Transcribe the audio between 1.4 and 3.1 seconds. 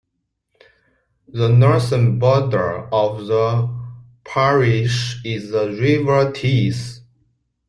northern border